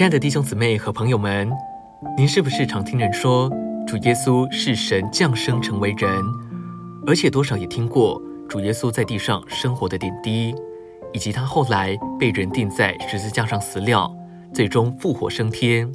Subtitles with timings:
[0.00, 1.46] 亲爱的弟兄姊妹和朋友们，
[2.16, 3.50] 您是不是常听人说
[3.86, 6.10] 主耶稣是神降生成为人，
[7.06, 8.18] 而且多少也听过
[8.48, 10.54] 主耶稣在地上生活的点滴，
[11.12, 14.10] 以及他后来被人钉在十字架上死了，
[14.54, 15.92] 最终复活升天？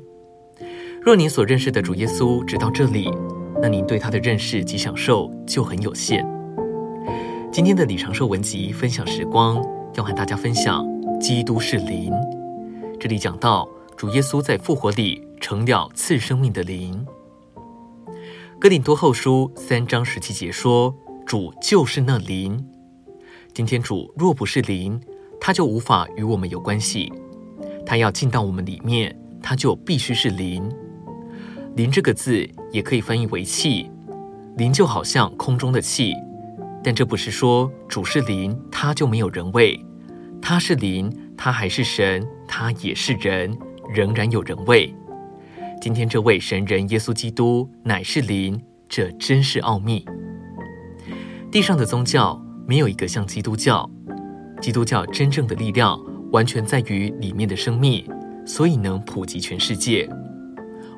[1.02, 3.10] 若您所认识的主耶稣直到这里，
[3.60, 6.24] 那您对他的认识及享受就很有限。
[7.52, 9.60] 今天的李长寿文集分享时光，
[9.96, 10.86] 要和大家分享
[11.20, 12.14] 基督是灵。
[13.00, 13.68] 这里讲到。
[14.06, 17.04] 主耶稣在复活里成了赐生命的灵。
[18.62, 20.96] 哥林多后书三章十七节说
[21.26, 22.64] ：“主就是那灵。”
[23.52, 25.02] 今天主若不是灵，
[25.42, 27.12] 他就无法与我们有关系。
[27.84, 30.72] 他要进到我们里面，他就必须是灵。
[31.76, 33.90] 灵这个字也可以翻译为气，
[34.56, 36.14] 灵就好像空中的气，
[36.84, 39.84] 但这不是说主是灵，他就没有人味。
[40.44, 43.58] 他是灵，他还是神，他也是人。
[43.94, 44.94] 仍然有人味。
[45.82, 50.06] 今天这位神人耶稣基督乃是灵，这真是奥秘。
[51.52, 53.90] 地上的宗教没有一个像基督教，
[54.62, 56.00] 基督教真正的力量
[56.32, 58.06] 完全在于里面的生命，
[58.46, 60.10] 所以能普及全世界。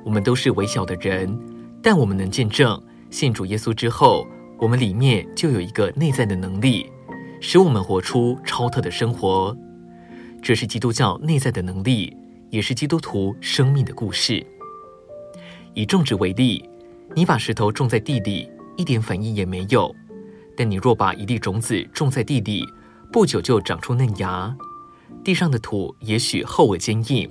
[0.06, 1.38] 我们都是微小的人，
[1.82, 4.26] 但我们能见证，信主耶稣之后，
[4.58, 6.90] 我们里面就有一个内在的能力，
[7.42, 9.56] 使我们活出超特的生活。
[10.42, 12.16] 这是基督教内在的能力。
[12.50, 14.46] 也是基督徒生命的故事。
[15.74, 16.68] 以种植为例，
[17.16, 19.94] 你把石头种在地里，一点反应也没有；
[20.56, 22.66] 但你若把一粒种子种在地里，
[23.12, 24.56] 不久就长出嫩芽。
[25.24, 27.30] 地上的土也许厚而坚硬，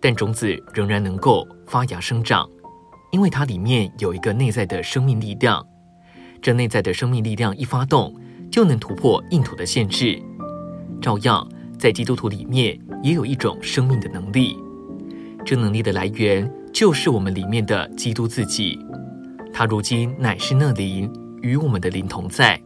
[0.00, 2.48] 但种子仍然能够发芽生长，
[3.10, 5.64] 因为它里面有一个内在的生命力量。
[6.40, 8.14] 这内在的生命力量一发动，
[8.50, 10.20] 就能突破硬土的限制。
[11.00, 12.78] 照样，在基督徒里面。
[13.02, 14.56] 也有一种生命的能力，
[15.44, 18.78] 这能力的来源就是我们里面的基督自己。
[19.52, 21.12] 他如今乃是那灵，
[21.42, 22.60] 与我们的灵同在。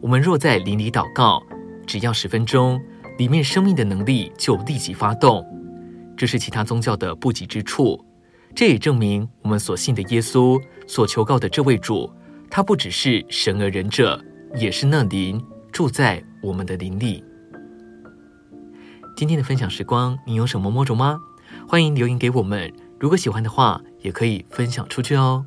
[0.00, 1.42] 我们若在灵里祷告，
[1.86, 2.80] 只要十分钟，
[3.18, 5.44] 里面生命的能力就立即发动。
[6.16, 7.98] 这是其他宗教的不及之处。
[8.54, 12.08] 这也证明我们所信的耶稣，所求告的这位主，
[12.50, 14.22] 他不只是神而仁者，
[14.54, 17.24] 也是那灵，住在我们的灵里。
[19.16, 21.20] 今天的分享时光，你有什么摸着吗？
[21.68, 22.72] 欢迎留言给我们。
[22.98, 25.46] 如果喜欢的话，也可以分享出去哦。